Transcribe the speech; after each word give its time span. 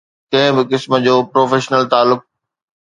ڪنهن 0.31 0.51
به 0.55 0.63
قسم 0.71 0.91
جو 1.05 1.15
پروفيشنل 1.31 1.83
تعلق 1.93 2.19